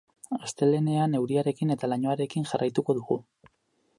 Astelehenean 0.35 1.13
euriarekin 1.19 1.75
eta 1.77 1.91
lainoarekin 1.93 2.49
jarraituko 2.53 2.99
dugu. 3.01 3.23